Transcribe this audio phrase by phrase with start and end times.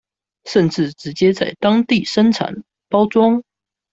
[0.45, 3.43] 甚至直接在當地生產、包裝